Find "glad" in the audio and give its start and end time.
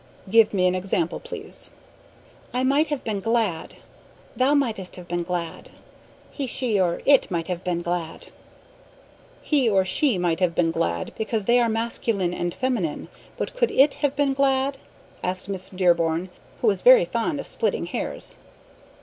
3.19-3.75, 5.21-5.69, 7.83-8.29, 10.71-11.13, 14.33-14.79